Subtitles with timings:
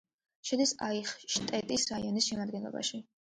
[0.49, 3.03] შედის აიხშტეტის რაიონის შემადგენლობაში.